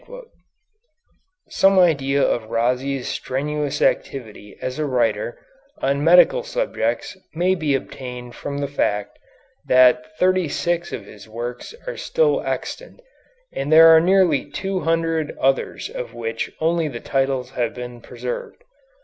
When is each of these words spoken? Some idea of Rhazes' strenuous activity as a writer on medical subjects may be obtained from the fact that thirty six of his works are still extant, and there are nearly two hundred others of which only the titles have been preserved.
Some 1.49 1.77
idea 1.77 2.23
of 2.23 2.49
Rhazes' 2.49 3.05
strenuous 3.07 3.83
activity 3.83 4.57
as 4.59 4.79
a 4.79 4.87
writer 4.87 5.37
on 5.79 6.03
medical 6.03 6.41
subjects 6.41 7.15
may 7.35 7.53
be 7.53 7.75
obtained 7.75 8.33
from 8.33 8.57
the 8.57 8.67
fact 8.67 9.19
that 9.67 10.17
thirty 10.17 10.49
six 10.49 10.91
of 10.91 11.05
his 11.05 11.29
works 11.29 11.75
are 11.85 11.97
still 11.97 12.41
extant, 12.43 12.99
and 13.53 13.71
there 13.71 13.95
are 13.95 14.01
nearly 14.01 14.49
two 14.49 14.79
hundred 14.79 15.37
others 15.39 15.87
of 15.87 16.15
which 16.15 16.49
only 16.59 16.87
the 16.87 16.99
titles 16.99 17.51
have 17.51 17.75
been 17.75 18.01
preserved. 18.01 18.63